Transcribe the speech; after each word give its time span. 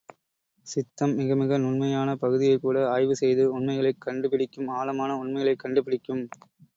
சித்தம் 0.67 1.11
மிக 1.17 1.35
மிக 1.35 1.57
நுண்மையான 1.57 2.15
பகுதியைக்கூட 2.15 2.77
ஆய்வு 2.87 3.15
செய்து, 3.15 3.45
உண்மைகளைக் 3.53 4.01
கண்டு 4.01 4.29
பிடிக்கும் 4.29 4.71
ஆழமான 4.79 5.19
உண்மைகளைக் 5.19 5.59
கண்டு 5.59 5.83
பிடிக்கும். 5.83 6.23